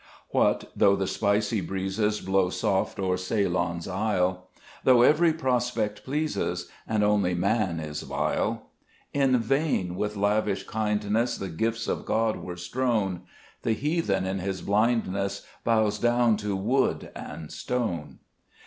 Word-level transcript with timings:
2 0.31 0.37
What 0.39 0.71
though 0.75 0.95
the 0.95 1.05
spicy 1.05 1.61
breezes 1.61 2.21
Blow 2.21 2.49
soft 2.49 2.97
o'er 2.97 3.17
Ceylon's 3.17 3.87
isle; 3.87 4.49
Though 4.83 5.07
even* 5.07 5.33
prospect 5.37 6.03
pleases, 6.03 6.67
And 6.87 7.03
only 7.03 7.35
man 7.35 7.79
is 7.79 8.01
vile: 8.01 8.71
In 9.13 9.37
vain 9.37 9.95
with 9.95 10.15
lavish 10.17 10.63
kindness 10.65 11.37
The 11.37 11.49
gifts 11.49 11.87
of 11.87 12.05
God 12.07 12.35
are 12.49 12.57
strown; 12.57 13.25
The 13.61 13.73
heathen 13.73 14.25
in 14.25 14.39
his 14.39 14.63
blindness 14.63 15.45
Bows 15.63 15.99
down 15.99 16.35
to 16.37 16.55
wood 16.55 17.11
and 17.15 17.51
stone. 17.51 18.17